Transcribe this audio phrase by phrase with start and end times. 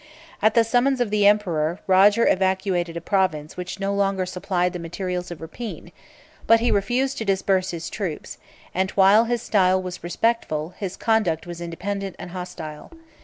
[0.39, 4.73] 49 At the summons of the emperor, Roger evacuated a province which no longer supplied
[4.73, 5.91] the materials of rapine;
[6.47, 8.39] 496 but he refused to disperse his troops;
[8.73, 12.91] and while his style was respectful, his conduct was independent and hostile.